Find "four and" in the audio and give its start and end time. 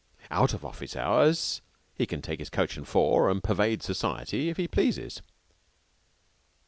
2.87-3.43